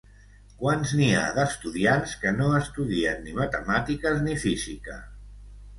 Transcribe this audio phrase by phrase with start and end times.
[0.61, 5.03] Quants n'hi ha d'estudiants que no estudien ni matemàtiques ni física?